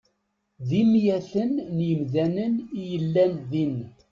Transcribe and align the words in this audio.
D 0.67 0.69
imyaten 0.81 1.51
n 1.75 1.77
yemdanen 1.87 2.53
i 2.79 2.81
yellan 2.91 3.33
din. 3.51 3.77